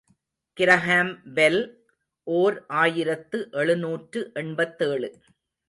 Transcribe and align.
Graham 0.57 1.11
Bell, 1.33 1.59
ஓர் 2.27 2.57
ஆயிரத்து 2.67 3.47
எழுநூற்று 3.51 4.31
எண்பத்தேழு. 4.33 5.11